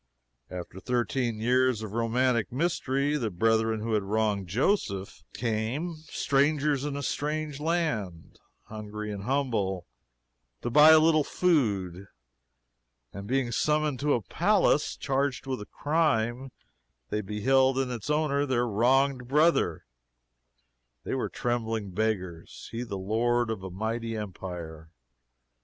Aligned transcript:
After 0.49 0.79
thirteen 0.79 1.37
years 1.39 1.83
of 1.83 1.91
romantic 1.91 2.51
mystery, 2.51 3.17
the 3.17 3.29
brethren 3.29 3.81
who 3.81 3.93
had 3.93 4.01
wronged 4.01 4.47
Joseph, 4.47 5.21
came, 5.35 5.93
strangers 6.09 6.83
in 6.85 6.95
a 6.95 7.03
strange 7.03 7.59
land, 7.59 8.39
hungry 8.63 9.11
and 9.11 9.25
humble, 9.25 9.85
to 10.63 10.71
buy 10.71 10.89
"a 10.89 10.97
little 10.97 11.23
food"; 11.23 12.07
and 13.13 13.27
being 13.27 13.51
summoned 13.51 13.99
to 13.99 14.15
a 14.15 14.23
palace, 14.23 14.95
charged 14.97 15.45
with 15.45 15.69
crime, 15.69 16.51
they 17.09 17.21
beheld 17.21 17.77
in 17.77 17.91
its 17.91 18.09
owner 18.09 18.47
their 18.47 18.67
wronged 18.67 19.27
brother; 19.27 19.85
they 21.03 21.13
were 21.13 21.29
trembling 21.29 21.91
beggars 21.91 22.69
he, 22.71 22.81
the 22.81 22.97
lord 22.97 23.51
of 23.51 23.61
a 23.63 23.69
mighty 23.69 24.17
empire! 24.17 24.89